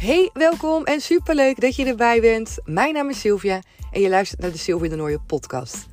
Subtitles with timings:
[0.00, 2.58] Hey, welkom en superleuk dat je erbij bent.
[2.64, 3.62] Mijn naam is Sylvia
[3.92, 5.86] en je luistert naar de Sylvia de Nooie podcast.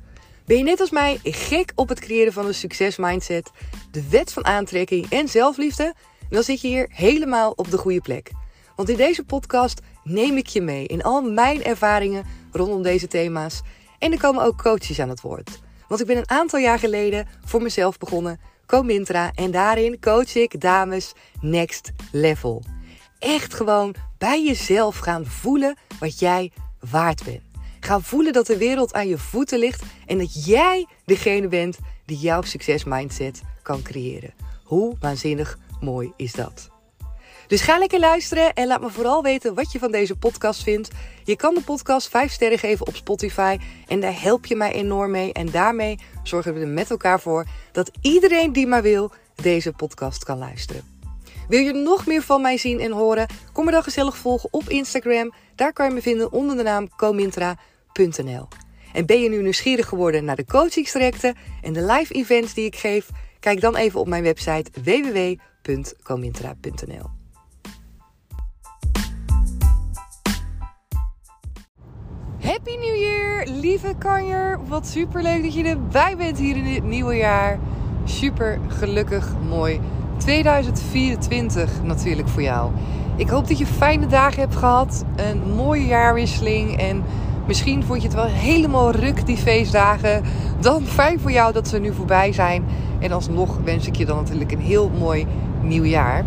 [0.44, 3.50] Ben je net als mij gek op het creëren van een succesmindset,
[3.90, 5.94] de wet van aantrekking en zelfliefde?
[6.28, 8.30] Dan zit je hier helemaal op de goede plek.
[8.76, 13.60] Want in deze podcast neem ik je mee in al mijn ervaringen rondom deze thema's.
[13.98, 15.60] En er komen ook coaches aan het woord.
[15.88, 20.60] Want ik ben een aantal jaar geleden voor mezelf begonnen, Comintra, en daarin coach ik
[20.60, 22.62] dames next level
[23.18, 26.52] echt gewoon bij jezelf gaan voelen wat jij
[26.90, 27.42] waard bent.
[27.80, 32.18] Gaan voelen dat de wereld aan je voeten ligt en dat jij degene bent die
[32.18, 34.34] jouw succesmindset kan creëren.
[34.64, 36.70] Hoe waanzinnig mooi is dat?
[37.46, 40.90] Dus ga lekker luisteren en laat me vooral weten wat je van deze podcast vindt.
[41.24, 45.10] Je kan de podcast 5 sterren geven op Spotify en daar help je mij enorm
[45.10, 45.32] mee.
[45.32, 50.24] En daarmee zorgen we er met elkaar voor dat iedereen die maar wil deze podcast
[50.24, 50.97] kan luisteren.
[51.48, 53.26] Wil je nog meer van mij zien en horen?
[53.52, 55.32] Kom me dan gezellig volgen op Instagram.
[55.54, 58.48] Daar kan je me vinden onder de naam comintra.nl.
[58.92, 62.76] En ben je nu nieuwsgierig geworden naar de coachingstrajecten en de live events die ik
[62.76, 63.08] geef?
[63.40, 67.10] Kijk dan even op mijn website www.comintra.nl.
[72.40, 74.66] Happy New Year, lieve kanjer.
[74.66, 77.58] Wat super leuk dat je erbij bent hier in dit nieuwe jaar.
[78.04, 79.80] Super gelukkig, mooi
[80.18, 82.70] 2024 natuurlijk voor jou.
[83.16, 85.04] Ik hoop dat je fijne dagen hebt gehad.
[85.16, 86.76] Een mooie jaarwisseling.
[86.76, 87.04] En
[87.46, 90.22] misschien vond je het wel helemaal ruk die feestdagen.
[90.60, 92.64] Dan fijn voor jou dat ze nu voorbij zijn.
[92.98, 95.26] En alsnog wens ik je dan natuurlijk een heel mooi
[95.62, 96.24] nieuw jaar.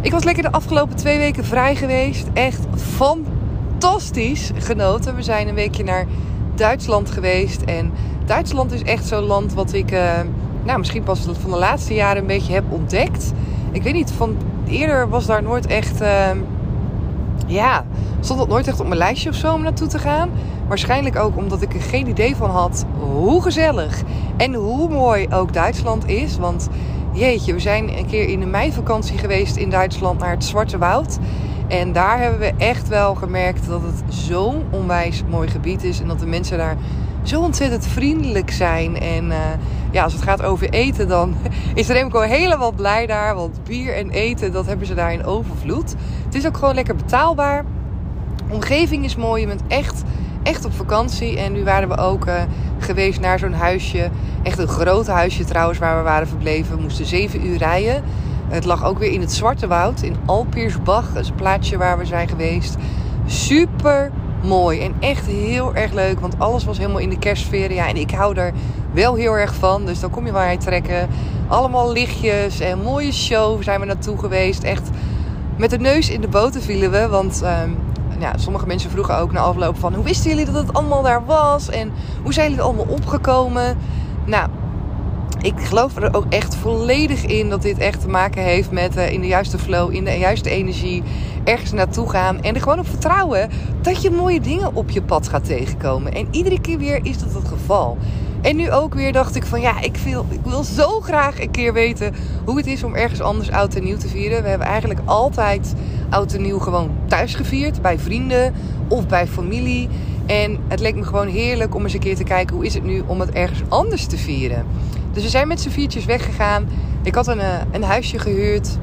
[0.00, 2.26] Ik was lekker de afgelopen twee weken vrij geweest.
[2.32, 5.14] Echt fantastisch genoten.
[5.14, 6.06] We zijn een weekje naar
[6.54, 7.62] Duitsland geweest.
[7.62, 7.92] En
[8.24, 9.92] Duitsland is echt zo'n land wat ik...
[9.92, 10.20] Uh,
[10.68, 13.32] nou, misschien pas van de laatste jaren een beetje heb ontdekt.
[13.72, 16.02] Ik weet niet, van eerder was daar nooit echt.
[16.02, 16.30] Uh,
[17.46, 17.84] ja,
[18.20, 20.30] stond dat nooit echt op mijn lijstje of zo om naartoe te gaan.
[20.66, 24.02] Waarschijnlijk ook omdat ik er geen idee van had hoe gezellig
[24.36, 26.38] en hoe mooi ook Duitsland is.
[26.38, 26.68] Want
[27.12, 31.18] jeetje, we zijn een keer in de meivakantie geweest in Duitsland naar het Zwarte Woud.
[31.68, 36.00] En daar hebben we echt wel gemerkt dat het zo'n onwijs mooi gebied is.
[36.00, 36.76] En dat de mensen daar
[37.22, 39.00] zo ontzettend vriendelijk zijn.
[39.00, 39.36] En uh,
[39.90, 41.36] ja, als het gaat over eten, dan
[41.74, 43.34] is Remco helemaal blij daar.
[43.34, 45.94] Want bier en eten, dat hebben ze daar in overvloed.
[46.24, 47.64] Het is ook gewoon lekker betaalbaar.
[48.48, 49.40] De omgeving is mooi.
[49.40, 50.02] Je bent echt,
[50.42, 51.38] echt op vakantie.
[51.38, 52.34] En nu waren we ook uh,
[52.78, 54.10] geweest naar zo'n huisje.
[54.42, 56.76] Echt een groot huisje trouwens, waar we waren verbleven.
[56.76, 58.02] We moesten zeven uur rijden.
[58.48, 61.12] Het lag ook weer in het Zwarte Woud, in Alpeersbach.
[61.12, 62.76] Dat is een plaatsje waar we zijn geweest.
[63.26, 64.10] Super
[64.42, 66.20] mooi en echt heel erg leuk.
[66.20, 67.72] Want alles was helemaal in de kerstsfeer.
[67.72, 68.52] Ja, en ik hou er
[68.92, 69.86] wel heel erg van.
[69.86, 71.08] Dus dan kom je waar je trekken.
[71.48, 74.62] Allemaal lichtjes en mooie show zijn we naartoe geweest.
[74.62, 74.90] Echt
[75.56, 77.08] met de neus in de boter vielen we.
[77.08, 77.76] Want um,
[78.18, 79.94] ja, sommige mensen vroegen ook na afloop van...
[79.94, 81.68] hoe wisten jullie dat het allemaal daar was?
[81.68, 83.78] En hoe zijn jullie allemaal opgekomen?
[84.24, 84.48] Nou,
[85.42, 89.12] ik geloof er ook echt volledig in dat dit echt te maken heeft met uh,
[89.12, 91.02] in de juiste flow, in de juiste energie,
[91.44, 93.50] ergens naartoe gaan en er gewoon op vertrouwen
[93.82, 96.12] dat je mooie dingen op je pad gaat tegenkomen.
[96.12, 97.98] En iedere keer weer is dat het geval.
[98.40, 101.50] En nu ook weer dacht ik van ja, ik wil, ik wil zo graag een
[101.50, 104.42] keer weten hoe het is om ergens anders oud en nieuw te vieren.
[104.42, 105.74] We hebben eigenlijk altijd
[106.10, 108.54] oud en nieuw gewoon thuis gevierd, bij vrienden
[108.88, 109.88] of bij familie.
[110.26, 112.84] En het leek me gewoon heerlijk om eens een keer te kijken hoe is het
[112.84, 114.66] nu om het ergens anders te vieren.
[115.12, 116.68] Dus we zijn met z'n viertjes weggegaan.
[117.02, 118.78] Ik had een, eh, een huisje gehuurd.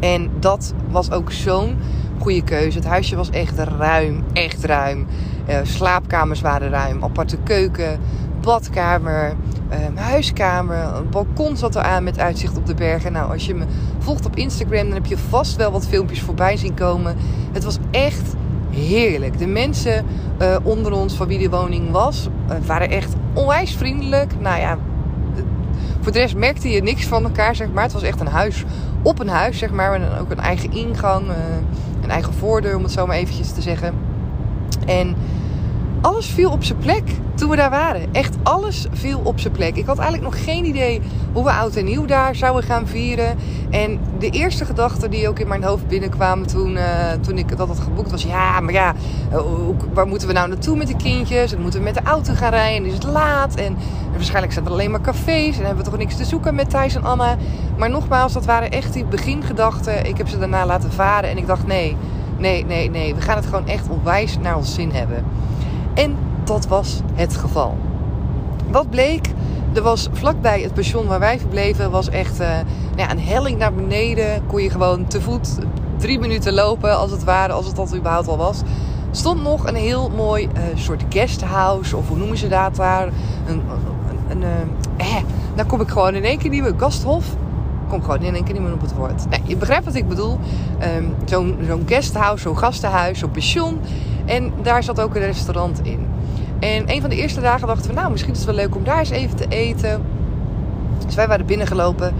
[0.00, 1.76] En dat was ook zo'n
[2.18, 2.78] goede keuze.
[2.78, 5.06] Het huisje was echt ruim, echt ruim.
[5.48, 8.00] Uh, slaapkamers waren ruim, aparte keuken,
[8.40, 9.34] badkamer,
[9.70, 10.76] uh, huiskamer.
[10.76, 13.12] Een balkon zat er aan met uitzicht op de bergen.
[13.12, 13.64] Nou, als je me
[13.98, 17.16] volgt op Instagram, dan heb je vast wel wat filmpjes voorbij zien komen.
[17.52, 18.34] Het was echt
[18.70, 19.38] heerlijk.
[19.38, 20.04] De mensen
[20.40, 22.28] uh, onder ons van wie de woning was,
[22.66, 24.40] waren echt onwijs vriendelijk.
[24.40, 24.78] Nou ja,
[26.02, 27.82] voor de rest merkte je niks van elkaar, zeg maar.
[27.82, 28.64] Het was echt een huis
[29.02, 30.00] op een huis, zeg maar.
[30.00, 31.34] Met ook een eigen ingang, uh,
[32.02, 33.94] een eigen voordeur, om het zo maar eventjes te zeggen.
[34.86, 35.16] En
[36.02, 37.02] alles viel op zijn plek
[37.34, 38.08] toen we daar waren.
[38.12, 39.76] Echt alles viel op zijn plek.
[39.76, 41.00] Ik had eigenlijk nog geen idee
[41.32, 43.36] hoe we oud en nieuw daar zouden gaan vieren.
[43.70, 47.68] En de eerste gedachten die ook in mijn hoofd binnenkwamen toen, uh, toen ik dat
[47.68, 48.22] had geboekt was...
[48.22, 48.94] Ja, maar ja,
[49.32, 49.40] uh,
[49.92, 51.52] waar moeten we nou naartoe met de kindjes?
[51.52, 52.76] En moeten we met de auto gaan rijden?
[52.76, 53.54] En is het laat?
[53.54, 53.76] En, en
[54.12, 55.58] waarschijnlijk zijn er alleen maar cafés.
[55.58, 57.36] En hebben we toch niks te zoeken met Thijs en Anna.
[57.78, 60.06] Maar nogmaals, dat waren echt die begingedachten.
[60.06, 61.30] Ik heb ze daarna laten varen.
[61.30, 61.96] En ik dacht, nee,
[62.38, 63.14] nee, nee, nee.
[63.14, 65.24] We gaan het gewoon echt onwijs naar ons zin hebben.
[65.94, 67.76] En dat was het geval.
[68.70, 69.30] Wat bleek?
[69.72, 72.48] Er was vlakbij het pension waar wij verbleven, was echt uh,
[72.96, 74.46] ja, een helling naar beneden.
[74.46, 75.58] Kon je gewoon te voet
[76.02, 78.60] drie minuten lopen, als het ware, als het dat überhaupt al was,
[79.10, 83.06] stond nog een heel mooi uh, soort guesthouse, of hoe noemen ze dat daar?
[83.46, 83.62] Een,
[84.28, 84.42] een, een
[84.96, 85.22] eh, eh,
[85.54, 87.36] dan kom ik gewoon in één keer niet meer, gasthof.
[87.88, 89.28] Kom gewoon in één keer niet meer op het woord.
[89.28, 90.38] Nee, je begrijpt wat ik bedoel.
[90.96, 93.80] Um, zo'n zo'n guesthouse, zo'n gastenhuis, zo'n pension.
[94.24, 96.06] En daar zat ook een restaurant in.
[96.60, 98.84] En een van de eerste dagen dachten we, nou, misschien is het wel leuk om
[98.84, 100.02] daar eens even te eten.
[101.06, 102.14] Dus wij waren binnengelopen.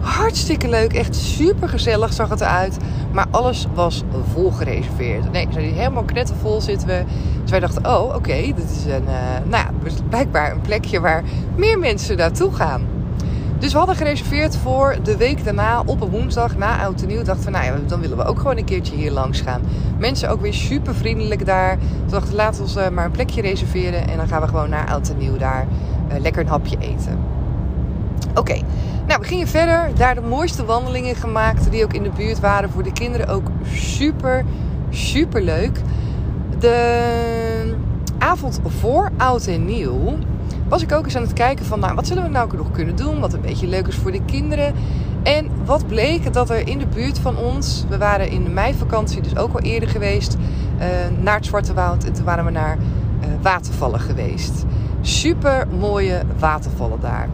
[0.00, 2.76] Hartstikke leuk, echt super gezellig zag het eruit.
[3.12, 4.02] Maar alles was
[4.32, 5.32] vol gereserveerd.
[5.32, 7.04] Nee, zijn helemaal knettervol zitten we.
[7.42, 9.70] Dus wij dachten, oh oké, dit is een, uh, nou ja,
[10.08, 11.22] blijkbaar een plekje waar
[11.56, 12.93] meer mensen naartoe gaan.
[13.64, 17.22] Dus we hadden gereserveerd voor de week daarna, op een woensdag, na Oud en Nieuw.
[17.22, 19.62] Dachten we, nou ja, dan willen we ook gewoon een keertje hier langs gaan.
[19.98, 21.78] Mensen ook weer super vriendelijk daar.
[21.78, 24.08] Toen dachten laten we uh, maar een plekje reserveren.
[24.08, 25.66] En dan gaan we gewoon naar Oud en Nieuw daar
[26.12, 27.18] uh, lekker een hapje eten.
[28.34, 28.60] Oké,
[29.06, 29.90] nou we gingen verder.
[29.94, 32.70] Daar de mooiste wandelingen gemaakt die ook in de buurt waren.
[32.70, 34.44] Voor de kinderen ook super,
[34.90, 35.80] super leuk.
[36.58, 37.76] De
[38.18, 40.18] avond voor Oud en Nieuw
[40.68, 41.80] was ik ook eens aan het kijken van...
[41.80, 43.20] Nou, wat zullen we nou nog kunnen doen?
[43.20, 44.74] Wat een beetje leuk is voor de kinderen.
[45.22, 47.84] En wat bleek dat er in de buurt van ons...
[47.88, 50.36] We waren in de meivakantie dus ook al eerder geweest...
[50.78, 50.86] Uh,
[51.22, 52.04] naar het Zwarte Woud.
[52.04, 54.64] En toen waren we naar uh, watervallen geweest.
[55.00, 57.28] Super mooie watervallen daar.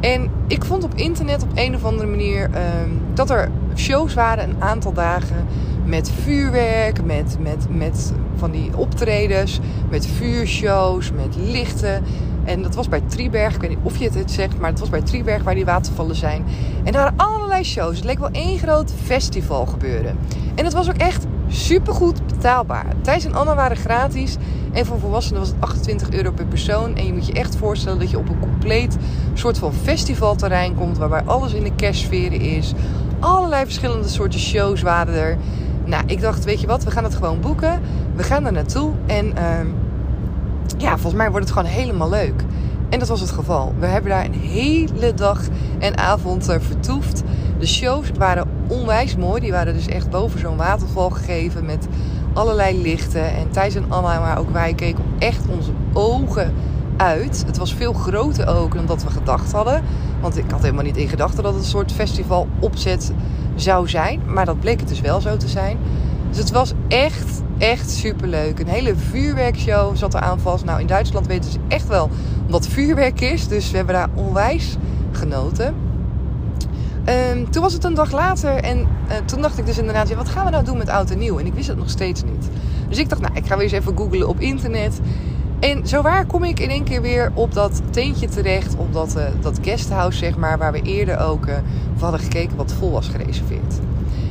[0.00, 4.48] En ik vond op internet op een of andere manier um, dat er shows waren
[4.48, 5.46] een aantal dagen
[5.84, 9.60] met vuurwerk, met, met, met van die optredens,
[9.90, 12.02] met vuurshows, met lichten.
[12.44, 14.88] En dat was bij Trieberg, ik weet niet of je het zegt, maar het was
[14.88, 16.44] bij Trieberg waar die watervallen zijn.
[16.84, 17.96] En daar waren allerlei shows.
[17.96, 20.18] Het leek wel één groot festival gebeuren.
[20.54, 22.86] En het was ook echt supergoed betaalbaar.
[23.02, 24.36] Thijs en Anna waren gratis.
[24.72, 26.96] En voor volwassenen was het 28 euro per persoon.
[26.96, 28.96] En je moet je echt voorstellen dat je op een compleet
[29.34, 30.98] soort van festivalterrein komt.
[30.98, 32.72] Waarbij alles in de kerstsferen is.
[33.18, 35.36] Allerlei verschillende soorten shows waren er.
[35.84, 37.80] Nou, ik dacht, weet je wat, we gaan het gewoon boeken.
[38.14, 38.92] We gaan er naartoe.
[39.06, 39.32] En uh,
[40.78, 42.44] ja, volgens mij wordt het gewoon helemaal leuk.
[42.88, 43.74] En dat was het geval.
[43.78, 45.40] We hebben daar een hele dag
[45.78, 47.22] en avond uh, vertoefd.
[47.58, 49.40] De shows waren onwijs mooi.
[49.40, 51.88] Die waren dus echt boven zo'n waterval gegeven met
[52.32, 53.34] allerlei lichten.
[53.34, 56.54] En Thijs en Anna, maar ook wij keken echt onze ogen
[56.96, 57.42] uit.
[57.46, 59.82] Het was veel groter ook dan dat we gedacht hadden.
[60.20, 63.12] Want ik had helemaal niet in gedachten dat het een soort festival opzet
[63.54, 64.20] zou zijn.
[64.26, 65.78] Maar dat bleek het dus wel zo te zijn.
[66.28, 68.60] Dus het was echt, echt superleuk.
[68.60, 70.64] Een hele vuurwerkshow zat er aan vast.
[70.64, 72.10] Nou, in Duitsland weten ze echt wel
[72.48, 73.48] wat vuurwerk is.
[73.48, 74.76] Dus we hebben daar onwijs
[75.12, 75.74] genoten.
[77.32, 80.16] Um, toen was het een dag later en uh, toen dacht ik dus inderdaad, ja,
[80.16, 81.38] wat gaan we nou doen met oud en nieuw?
[81.38, 82.48] En ik wist het nog steeds niet.
[82.88, 85.00] Dus ik dacht, nou, ik ga weer eens even googlen op internet.
[85.60, 89.16] En zo waar kom ik in één keer weer op dat teentje terecht, op dat,
[89.16, 91.54] uh, dat guesthouse, zeg maar, waar we eerder ook uh,
[92.00, 93.69] hadden gekeken wat vol was gereserveerd.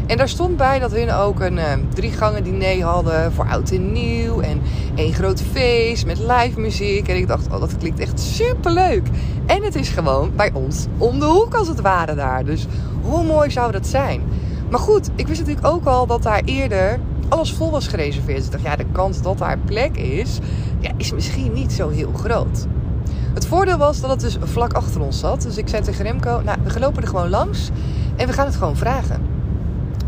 [0.10, 3.72] En daar stond bij dat hun ook een uh, drie gangen diner hadden voor oud
[3.72, 4.40] en nieuw.
[4.40, 4.62] En
[4.96, 7.08] één groot feest met live muziek.
[7.08, 9.08] En ik dacht, oh, dat klinkt echt super leuk.
[9.46, 12.46] En het is gewoon bij ons om de hoek als het ware daar.
[12.46, 12.66] Dus
[13.02, 14.22] hoe mooi zou dat zijn?
[14.70, 18.38] Maar goed, ik wist natuurlijk ook al dat daar eerder alles vol was gereserveerd.
[18.38, 20.40] Dus ik dacht, ja, de kans dat daar plek is,
[20.80, 22.66] ja, is misschien niet zo heel groot.
[23.34, 25.42] Het voordeel was dat het dus vlak achter ons zat.
[25.42, 27.70] Dus ik zei tegen Remco, nou, we lopen er gewoon langs
[28.16, 29.39] en we gaan het gewoon vragen.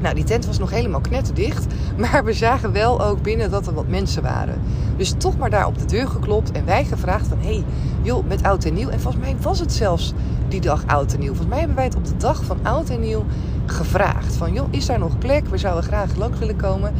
[0.01, 1.65] Nou, die tent was nog helemaal knetterdicht.
[1.97, 4.61] Maar we zagen wel ook binnen dat er wat mensen waren.
[4.97, 7.37] Dus toch maar daar op de deur geklopt en wij gevraagd van...
[7.39, 7.63] hé, hey,
[8.01, 8.89] joh, met oud en nieuw.
[8.89, 10.13] En volgens mij was het zelfs
[10.47, 11.27] die dag oud en nieuw.
[11.27, 13.25] Volgens mij hebben wij het op de dag van oud en nieuw
[13.65, 14.35] gevraagd.
[14.35, 15.47] Van, joh, is daar nog plek?
[15.47, 16.93] We zouden graag langs willen komen.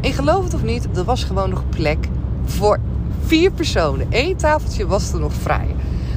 [0.00, 2.08] En geloof het of niet, er was gewoon nog plek
[2.44, 2.78] voor
[3.24, 4.06] vier personen.
[4.10, 5.74] Eén tafeltje was er nog vrij.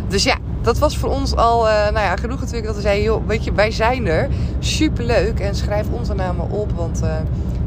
[0.08, 3.28] Dus ja, dat was voor ons al uh, nou ja, genoeg natuurlijk dat we zeiden,
[3.28, 4.30] weet je, wij zijn er.
[4.60, 5.40] Superleuk.
[5.40, 7.14] En schrijf onze namen op, want uh,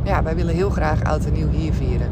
[0.05, 2.09] ja, wij willen heel graag oud en nieuw hier vieren.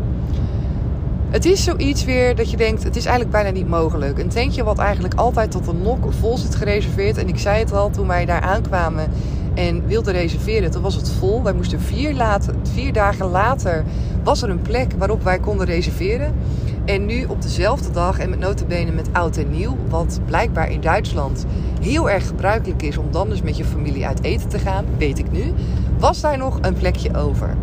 [1.31, 4.19] Het is zoiets weer dat je denkt, het is eigenlijk bijna niet mogelijk.
[4.19, 7.17] Een tentje wat eigenlijk altijd tot een nok vol zit gereserveerd.
[7.17, 9.11] En ik zei het al, toen wij daar aankwamen
[9.55, 11.43] en wilden reserveren, toen was het vol.
[11.43, 13.85] Wij moesten vier, vier dagen later,
[14.25, 16.35] was er een plek waarop wij konden reserveren.
[16.85, 20.81] En nu op dezelfde dag en met notabene met oud en nieuw, wat blijkbaar in
[20.81, 21.47] Duitsland
[21.81, 25.19] heel erg gebruikelijk is om dan dus met je familie uit eten te gaan, weet
[25.19, 25.53] ik nu,
[25.99, 27.57] was daar nog een plekje over.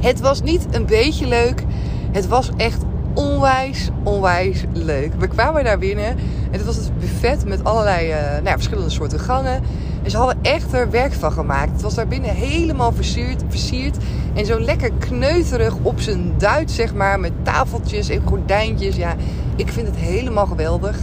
[0.00, 1.64] Het was niet een beetje leuk,
[2.12, 5.12] het was echt onwijs, onwijs leuk.
[5.18, 9.20] We kwamen daar binnen en het was het buffet met allerlei uh, nou verschillende soorten
[9.20, 9.62] gangen.
[10.06, 11.70] En ze hadden echt er werk van gemaakt.
[11.72, 13.96] Het was daar binnen helemaal versierd, versierd.
[14.34, 17.20] En zo lekker kneuterig op zijn Duits, zeg maar.
[17.20, 18.96] Met tafeltjes en gordijntjes.
[18.96, 19.14] Ja,
[19.56, 20.98] ik vind het helemaal geweldig.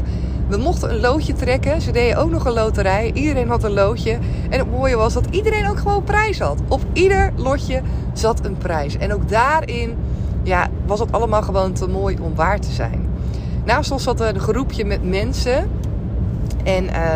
[0.48, 1.82] We mochten een loodje trekken.
[1.82, 3.12] Ze deden ook nog een loterij.
[3.14, 4.12] Iedereen had een loodje.
[4.50, 6.62] En het mooie was dat iedereen ook gewoon prijs had.
[6.68, 7.82] Op ieder lotje
[8.14, 8.98] zat een prijs.
[8.98, 9.96] En ook daarin
[10.44, 13.10] ja, was het allemaal gewoon te mooi om waar te zijn.
[13.66, 15.70] Naast ons zat een groepje met mensen.
[16.64, 17.16] En uh,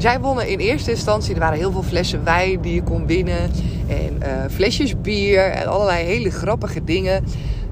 [0.00, 1.34] zij wonnen in eerste instantie.
[1.34, 3.50] Er waren heel veel flessen wijn die je kon winnen.
[3.88, 5.50] En uh, flesjes bier.
[5.50, 7.24] En allerlei hele grappige dingen.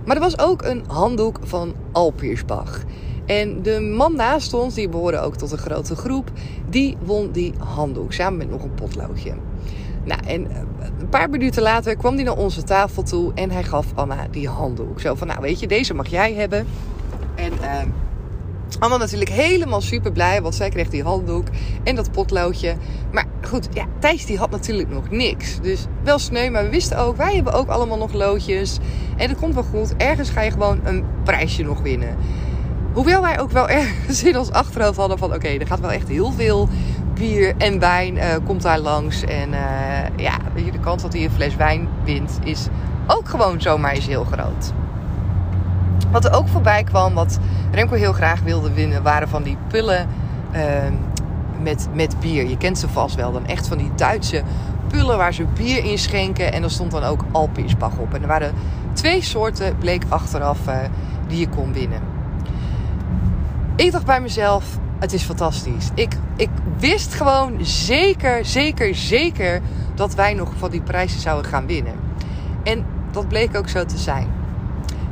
[0.04, 2.84] Maar er was ook een handdoek van Alpiersbach.
[3.26, 6.30] En de man naast ons, die behoorde ook tot een grote groep,
[6.68, 9.32] die won die handdoek samen met nog een potloodje.
[10.04, 10.56] Nou, en eh,
[10.98, 14.48] een paar minuten later kwam hij naar onze tafel toe en hij gaf Anna die
[14.48, 15.00] handdoek.
[15.00, 16.66] Zo van, nou weet je, deze mag jij hebben.
[17.34, 17.92] En uh,
[18.78, 21.46] Anna natuurlijk helemaal super blij, want zij kreeg die handdoek
[21.84, 22.74] en dat potloodje.
[23.12, 25.60] Maar goed, ja, Thijs die had natuurlijk nog niks.
[25.60, 28.78] Dus wel sneu, maar we wisten ook, wij hebben ook allemaal nog loodjes.
[29.16, 32.16] En dat komt wel goed, ergens ga je gewoon een prijsje nog winnen.
[32.92, 35.34] Hoewel wij ook wel ergens in ons achterhoofd hadden van...
[35.34, 36.68] oké, er gaat wel echt heel veel
[37.14, 39.22] bier en wijn uh, komt daar langs.
[39.22, 39.58] En uh,
[40.16, 42.66] ja, de kans dat hij een fles wijn wint is
[43.06, 44.72] ook gewoon zomaar eens heel groot.
[46.10, 47.38] Wat er ook voorbij kwam, wat
[47.72, 49.02] Remco heel graag wilde winnen...
[49.02, 50.08] waren van die pullen
[50.52, 50.62] uh,
[51.62, 52.48] met, met bier.
[52.48, 53.32] Je kent ze vast wel.
[53.32, 54.42] Dan echt van die Duitse
[54.88, 56.52] pullen waar ze bier in schenken.
[56.52, 58.14] En er stond dan ook Alpinsbach op.
[58.14, 58.52] En er waren
[58.92, 60.76] twee soorten, bleek achteraf, uh,
[61.26, 62.00] die je kon winnen.
[63.76, 64.64] Ik dacht bij mezelf,
[64.98, 65.90] het is fantastisch.
[65.94, 69.60] Ik, ik wist gewoon zeker, zeker, zeker
[69.94, 71.94] dat wij nog van die prijzen zouden gaan winnen.
[72.62, 74.37] En dat bleek ook zo te zijn.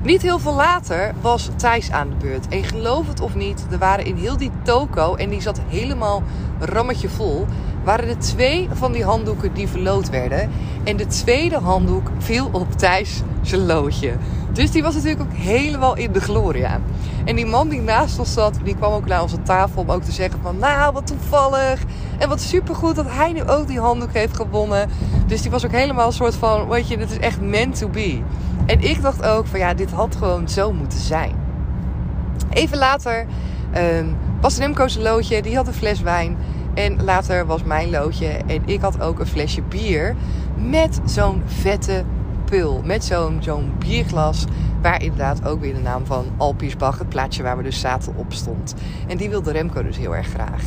[0.06, 2.48] Niet heel veel later was Thijs aan de beurt.
[2.48, 6.22] En geloof het of niet, er waren in heel die toko, en die zat helemaal
[6.58, 7.46] rammetje vol,
[7.84, 10.50] waren er twee van die handdoeken die verloot werden.
[10.84, 14.16] En de tweede handdoek viel op Thijs zijn loodje.
[14.52, 16.80] Dus die was natuurlijk ook helemaal in de gloria.
[17.24, 20.02] En die man die naast ons zat, die kwam ook naar onze tafel om ook
[20.02, 20.58] te zeggen van...
[20.58, 21.82] Nou, wat toevallig.
[22.18, 24.90] En wat supergoed dat hij nu ook die handdoek heeft gewonnen.
[25.26, 27.88] Dus die was ook helemaal een soort van, weet je, dit is echt meant to
[27.88, 28.22] be.
[28.66, 31.34] En ik dacht ook van ja, dit had gewoon zo moeten zijn.
[32.50, 33.26] Even later
[33.76, 36.36] um, was Remco's loodje, die had een fles wijn.
[36.74, 40.16] En later was mijn loodje en ik had ook een flesje bier
[40.56, 42.04] met zo'n vette
[42.44, 42.82] pul.
[42.84, 44.44] Met zo'n zo'n bierglas
[44.82, 48.32] waar inderdaad ook weer de naam van Alpiesbach, het plaatsje waar we dus zaten, op
[48.32, 48.74] stond.
[49.06, 50.62] En die wilde Remco dus heel erg graag.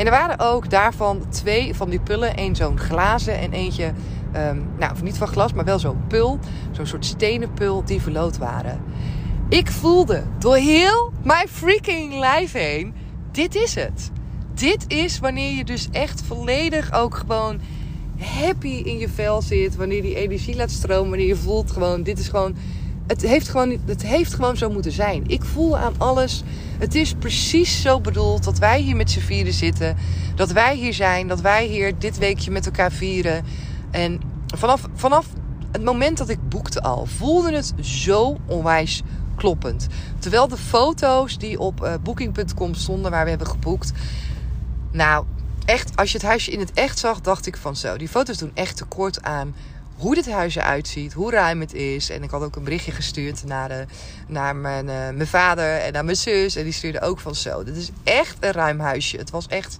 [0.00, 2.36] En er waren ook daarvan twee van die pullen.
[2.36, 3.92] één zo'n glazen en eentje,
[4.36, 6.38] um, nou niet van glas, maar wel zo'n pul.
[6.70, 8.80] Zo'n soort stenen pul die verloot waren.
[9.48, 12.94] Ik voelde door heel mijn freaking lijf heen,
[13.32, 14.10] dit is het.
[14.54, 17.60] Dit is wanneer je dus echt volledig ook gewoon
[18.18, 19.76] happy in je vel zit.
[19.76, 21.08] Wanneer die energie laat stromen.
[21.08, 22.56] Wanneer je voelt gewoon, dit is gewoon
[23.10, 25.24] het heeft, gewoon, het heeft gewoon zo moeten zijn.
[25.26, 26.42] Ik voel aan alles.
[26.78, 29.96] Het is precies zo bedoeld dat wij hier met z'n vieren zitten.
[30.34, 31.28] Dat wij hier zijn.
[31.28, 33.44] Dat wij hier dit weekje met elkaar vieren.
[33.90, 34.20] En
[34.56, 35.26] vanaf, vanaf
[35.72, 39.02] het moment dat ik boekte al, voelde het zo onwijs
[39.36, 39.86] kloppend.
[40.18, 43.92] Terwijl de foto's die op uh, booking.com stonden waar we hebben geboekt.
[44.90, 45.24] Nou,
[45.64, 47.96] echt, als je het huisje in het echt zag, dacht ik van zo.
[47.96, 49.54] Die foto's doen echt tekort aan
[50.00, 52.10] hoe dit huis eruit ziet, hoe ruim het is.
[52.10, 53.84] En ik had ook een berichtje gestuurd naar, de,
[54.26, 56.56] naar mijn, uh, mijn vader en naar mijn zus.
[56.56, 57.64] En die stuurde ook van zo.
[57.64, 59.16] Dit is echt een ruim huisje.
[59.16, 59.78] Het was echt,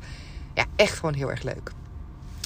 [0.55, 1.73] ja, echt gewoon heel erg leuk.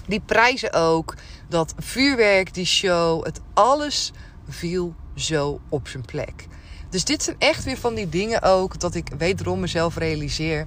[0.07, 1.14] Die prijzen ook,
[1.49, 4.12] dat vuurwerk, die show, het alles
[4.49, 6.47] viel zo op zijn plek.
[6.88, 10.66] Dus dit zijn echt weer van die dingen ook dat ik wederom mezelf realiseer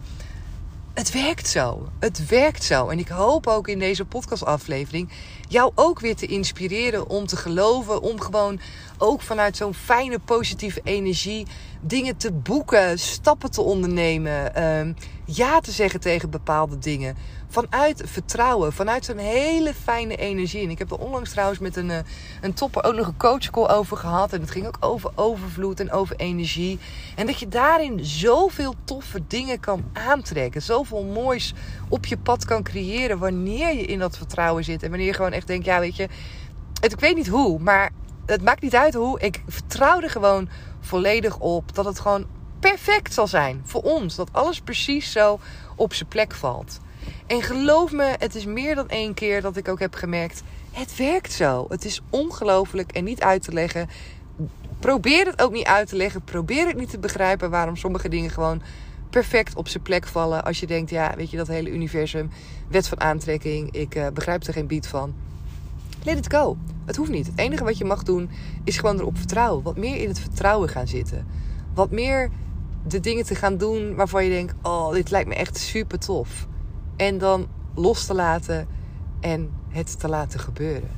[0.98, 1.88] het werkt zo.
[2.00, 2.88] Het werkt zo.
[2.88, 5.10] En ik hoop ook in deze podcastaflevering
[5.50, 8.02] jou ook weer te inspireren om te geloven.
[8.02, 8.60] Om gewoon
[8.98, 11.48] ook vanuit zo'n fijne, positieve energie
[11.82, 14.94] dingen te boeken, stappen te ondernemen, uh,
[15.26, 17.16] ja te zeggen tegen bepaalde dingen.
[17.50, 20.64] Vanuit vertrouwen, vanuit zo'n hele fijne energie.
[20.64, 21.98] En ik heb er onlangs trouwens met een, uh,
[22.42, 24.34] een topper ook nog een coachcall over gehad.
[24.34, 26.80] En het ging ook over overvloed en over energie.
[27.16, 30.62] En dat je daarin zoveel toffe dingen kan aantrekken.
[30.62, 31.54] Zoveel moois
[31.90, 34.84] op je pad kan creëren wanneer je in dat vertrouwen zit.
[34.84, 36.08] En wanneer je gewoon echt denkt, ja weet je,
[36.82, 37.92] het, ik weet niet hoe, maar
[38.26, 39.20] het maakt niet uit hoe.
[39.20, 40.50] Ik vertrouw er gewoon
[40.80, 42.26] volledig op dat het gewoon
[42.60, 44.16] perfect zal zijn voor ons.
[44.16, 45.40] Dat alles precies zo
[45.76, 46.80] op zijn plek valt.
[47.28, 50.98] En geloof me, het is meer dan één keer dat ik ook heb gemerkt: het
[50.98, 51.66] werkt zo.
[51.70, 53.90] Het is ongelooflijk en niet uit te leggen.
[54.80, 56.22] Probeer het ook niet uit te leggen.
[56.22, 58.62] Probeer het niet te begrijpen waarom sommige dingen gewoon
[59.10, 60.44] perfect op zijn plek vallen.
[60.44, 62.30] Als je denkt, ja, weet je, dat hele universum,
[62.68, 65.14] wet van aantrekking, ik uh, begrijp er geen beat van.
[66.04, 66.58] Let it go.
[66.86, 67.26] Het hoeft niet.
[67.26, 68.30] Het enige wat je mag doen
[68.64, 69.64] is gewoon erop vertrouwen.
[69.64, 71.28] Wat meer in het vertrouwen gaan zitten.
[71.74, 72.30] Wat meer
[72.88, 76.48] de dingen te gaan doen waarvan je denkt: oh, dit lijkt me echt super tof.
[76.98, 78.68] En dan los te laten
[79.20, 80.90] en het te laten gebeuren.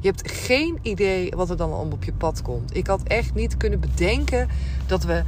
[0.00, 2.76] Je hebt geen idee wat er dan op je pad komt.
[2.76, 4.48] Ik had echt niet kunnen bedenken
[4.86, 5.22] dat we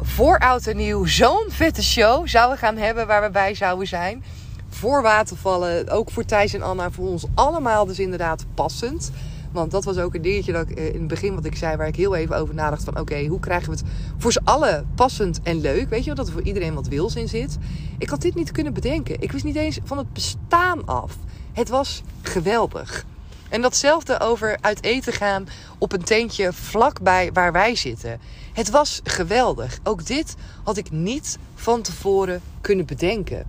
[0.00, 4.24] voor oud en nieuw zo'n vette show zouden gaan hebben waar we bij zouden zijn.
[4.68, 9.10] Voor watervallen, ook voor Thijs en Anna, voor ons allemaal dus inderdaad passend.
[9.52, 11.76] Want dat was ook een dingetje dat ik eh, in het begin wat ik zei,
[11.76, 13.86] waar ik heel even over nadacht van oké, hoe krijgen we het
[14.18, 15.88] voor z'n allen passend en leuk?
[15.88, 17.58] Weet je, dat er voor iedereen wat wils in zit.
[17.98, 19.20] Ik had dit niet kunnen bedenken.
[19.20, 21.16] Ik wist niet eens van het bestaan af.
[21.52, 23.04] Het was geweldig.
[23.48, 25.46] En datzelfde over uit eten gaan
[25.78, 28.20] op een tentje vlakbij waar wij zitten.
[28.52, 29.78] Het was geweldig.
[29.82, 33.46] Ook dit had ik niet van tevoren kunnen bedenken.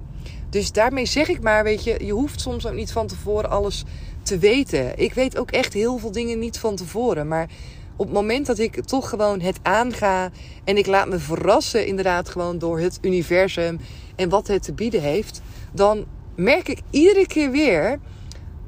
[0.50, 3.84] Dus daarmee zeg ik maar, weet je, je hoeft soms ook niet van tevoren alles
[4.22, 4.98] te weten.
[4.98, 7.28] Ik weet ook echt heel veel dingen niet van tevoren.
[7.28, 7.50] Maar
[7.96, 10.30] op het moment dat ik toch gewoon het aanga
[10.64, 13.80] en ik laat me verrassen, inderdaad, gewoon door het universum
[14.16, 18.00] en wat het te bieden heeft, dan merk ik iedere keer weer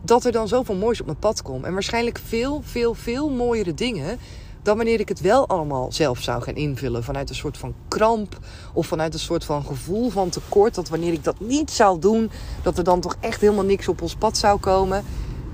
[0.01, 1.65] dat er dan zoveel moois op mijn pad komt.
[1.65, 4.19] En waarschijnlijk veel, veel, veel mooiere dingen
[4.63, 7.03] dan wanneer ik het wel allemaal zelf zou gaan invullen.
[7.03, 8.37] Vanuit een soort van kramp
[8.73, 10.75] of vanuit een soort van gevoel van tekort.
[10.75, 12.31] Dat wanneer ik dat niet zou doen,
[12.61, 15.03] dat er dan toch echt helemaal niks op ons pad zou komen.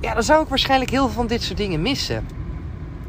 [0.01, 2.27] Ja, dan zou ik waarschijnlijk heel veel van dit soort dingen missen.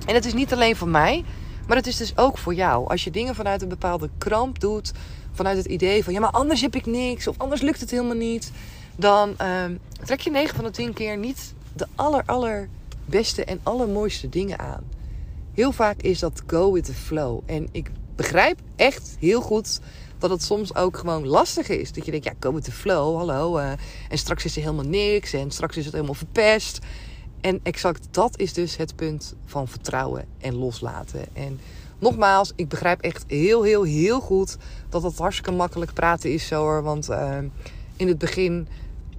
[0.07, 1.25] En het is niet alleen voor mij,
[1.67, 2.89] maar het is dus ook voor jou.
[2.89, 4.93] Als je dingen vanuit een bepaalde kramp doet,
[5.33, 8.17] vanuit het idee van ja, maar anders heb ik niks of anders lukt het helemaal
[8.17, 8.53] niet
[8.97, 14.29] dan ehm, trek je 9 van de 10 keer niet de aller, allerbeste en allermooiste
[14.29, 14.83] dingen aan.
[15.55, 17.41] Heel vaak is dat go with the flow.
[17.47, 19.81] En ik begrijp echt heel goed
[20.21, 21.93] dat het soms ook gewoon lastig is.
[21.93, 23.59] Dat je denkt, ja, go with the flow, hallo.
[23.59, 23.71] Uh,
[24.09, 26.79] en straks is er helemaal niks en straks is het helemaal verpest.
[27.41, 31.25] En exact dat is dus het punt van vertrouwen en loslaten.
[31.33, 31.61] En
[31.99, 34.57] nogmaals, ik begrijp echt heel, heel, heel goed
[34.89, 36.83] dat het hartstikke makkelijk praten is zo hoor.
[36.83, 37.39] Want uh,
[37.97, 38.69] in het begin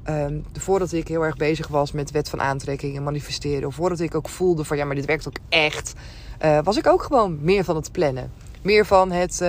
[0.09, 3.99] Um, voordat ik heel erg bezig was met wet van aantrekking en manifesteren, of voordat
[3.99, 5.93] ik ook voelde van ja, maar dit werkt ook echt,
[6.45, 8.31] uh, was ik ook gewoon meer van het plannen.
[8.61, 9.41] Meer van het,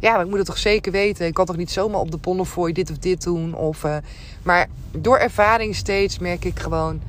[0.00, 1.26] ja, maar ik moet het toch zeker weten.
[1.26, 3.54] Ik kan toch niet zomaar op de Bonnefoy dit of dit doen.
[3.54, 3.96] Of, uh,
[4.42, 7.00] maar door ervaring steeds merk ik gewoon,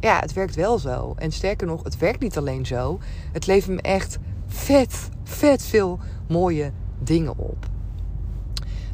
[0.00, 1.14] ja, het werkt wel zo.
[1.18, 2.98] En sterker nog, het werkt niet alleen zo.
[3.32, 7.66] Het levert me echt vet, vet veel mooie dingen op.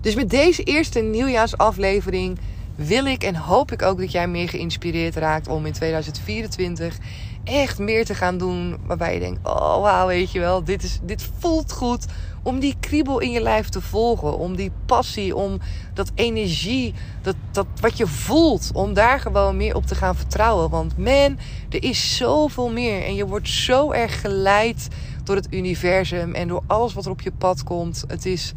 [0.00, 2.38] Dus met deze eerste nieuwjaarsaflevering
[2.74, 6.98] wil ik en hoop ik ook dat jij meer geïnspireerd raakt om in 2024
[7.44, 8.76] echt meer te gaan doen.
[8.86, 12.06] Waarbij je denkt: oh wauw, weet je wel, dit, is, dit voelt goed.
[12.42, 14.38] Om die kriebel in je lijf te volgen.
[14.38, 15.58] Om die passie, om
[15.94, 18.70] dat energie, dat, dat wat je voelt.
[18.74, 20.70] Om daar gewoon meer op te gaan vertrouwen.
[20.70, 21.38] Want man,
[21.70, 23.04] er is zoveel meer.
[23.04, 24.88] En je wordt zo erg geleid
[25.24, 28.04] door het universum en door alles wat er op je pad komt.
[28.06, 28.52] Het is,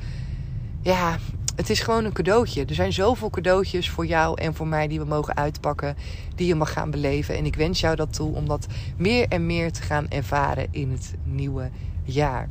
[0.82, 1.18] ja,
[1.56, 2.66] het is gewoon een cadeautje.
[2.66, 5.98] Er zijn zoveel cadeautjes voor jou en voor mij die we mogen uitpakken,
[6.36, 7.36] die je mag gaan beleven.
[7.36, 10.92] En ik wens jou dat toe om dat meer en meer te gaan ervaren in
[10.92, 11.70] het nieuwe
[12.04, 12.50] jaar.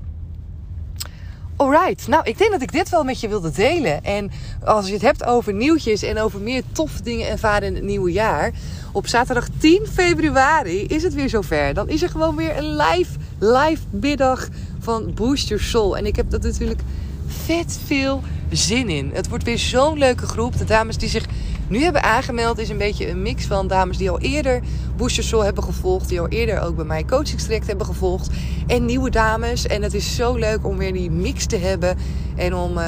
[1.56, 4.04] Alright, nou ik denk dat ik dit wel met je wilde delen.
[4.04, 4.30] En
[4.64, 8.12] als je het hebt over nieuwtjes en over meer toffe dingen ervaren in het nieuwe
[8.12, 8.52] jaar.
[8.92, 11.74] Op zaterdag 10 februari is het weer zover.
[11.74, 15.96] Dan is er gewoon weer een live, live middag van Boost Your Soul.
[15.96, 16.80] En ik heb dat natuurlijk
[17.26, 18.22] vet veel
[18.56, 19.10] zin in.
[19.12, 20.58] Het wordt weer zo'n leuke groep.
[20.58, 21.26] De dames die zich
[21.68, 24.60] nu hebben aangemeld is een beetje een mix van dames die al eerder
[24.96, 26.08] Booster Soul hebben gevolgd.
[26.08, 28.30] Die al eerder ook bij mij coachingstraject hebben gevolgd.
[28.66, 29.66] En nieuwe dames.
[29.66, 31.96] En het is zo leuk om weer die mix te hebben.
[32.36, 32.84] En om uh,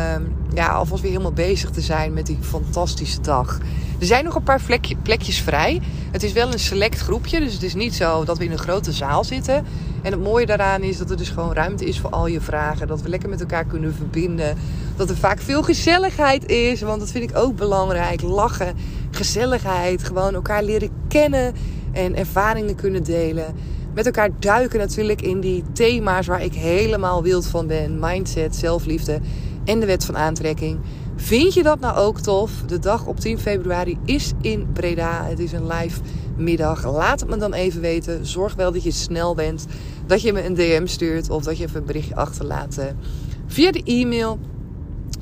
[0.55, 3.59] ja, alvast weer helemaal bezig te zijn met die fantastische dag.
[3.98, 5.81] Er zijn nog een paar plekje, plekjes vrij.
[6.11, 7.40] Het is wel een select groepje.
[7.40, 9.64] Dus het is niet zo dat we in een grote zaal zitten.
[10.02, 12.87] En het mooie daaraan is dat er dus gewoon ruimte is voor al je vragen.
[12.87, 14.59] Dat we lekker met elkaar kunnen verbinden.
[14.97, 16.81] Dat er vaak veel gezelligheid is.
[16.81, 18.23] Want dat vind ik ook belangrijk.
[18.23, 18.77] Lachen,
[19.11, 20.05] gezelligheid.
[20.05, 21.55] Gewoon elkaar leren kennen.
[21.93, 23.55] En ervaringen kunnen delen.
[23.95, 27.99] Met elkaar duiken natuurlijk in die thema's waar ik helemaal wild van ben.
[28.01, 29.21] Mindset, zelfliefde
[29.65, 30.79] en de wet van aantrekking.
[31.17, 32.51] Vind je dat nou ook tof?
[32.67, 35.25] De dag op 10 februari is in Breda.
[35.25, 36.01] Het is een live
[36.37, 36.85] middag.
[36.85, 38.27] Laat het me dan even weten.
[38.27, 39.67] Zorg wel dat je snel bent.
[40.07, 42.79] Dat je me een DM stuurt of dat je even een berichtje achterlaat
[43.47, 44.39] via de e-mail.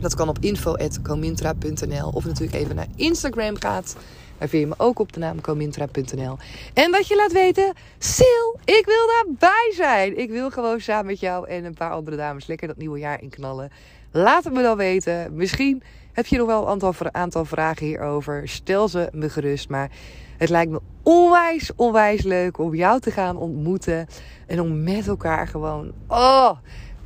[0.04, 3.96] Dat kan op info.comintra.nl of natuurlijk even naar Instagram gaat.
[4.38, 6.36] Daar vind je me ook op de naam comintra.nl.
[6.74, 7.72] En dat je laat weten,
[8.14, 10.18] Sil, ik wil daarbij zijn.
[10.18, 13.22] Ik wil gewoon samen met jou en een paar andere dames lekker dat nieuwe jaar
[13.22, 13.70] inknallen.
[14.10, 15.36] Laat het me dan weten.
[15.36, 18.48] Misschien heb je nog wel een aantal, aantal vragen hierover.
[18.48, 19.68] Stel ze me gerust.
[19.68, 19.90] Maar
[20.36, 24.06] het lijkt me onwijs, onwijs leuk om jou te gaan ontmoeten.
[24.46, 26.50] En om met elkaar gewoon, oh,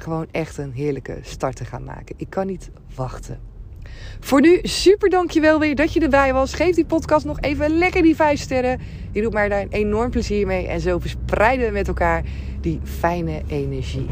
[0.00, 2.14] gewoon echt een heerlijke start te gaan maken.
[2.18, 3.40] Ik kan niet wachten.
[4.20, 6.54] Voor nu, super dankjewel weer dat je erbij was.
[6.54, 8.80] Geef die podcast nog even lekker die 5 sterren.
[9.12, 10.66] Je doet mij daar een enorm plezier mee.
[10.66, 12.24] En zo verspreiden we met elkaar
[12.60, 14.06] die fijne energie.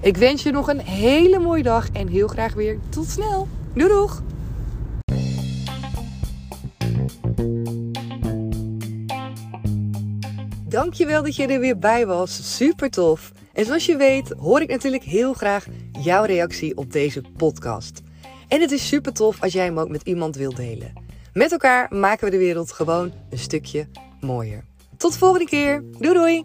[0.00, 3.48] Ik wens je nog een hele mooie dag en heel graag weer tot snel.
[3.74, 4.22] Doei doeg!
[10.68, 12.56] Dankjewel dat je er weer bij was.
[12.56, 13.32] Super tof.
[13.56, 15.66] En zoals je weet hoor ik natuurlijk heel graag
[16.00, 18.02] jouw reactie op deze podcast.
[18.48, 20.92] En het is super tof als jij hem ook met iemand wilt delen.
[21.32, 23.88] Met elkaar maken we de wereld gewoon een stukje
[24.20, 24.64] mooier.
[24.96, 25.84] Tot de volgende keer.
[25.98, 26.44] Doei doei!